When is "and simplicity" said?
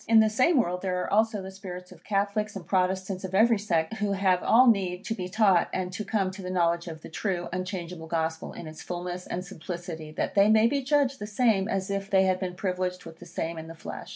9.27-10.09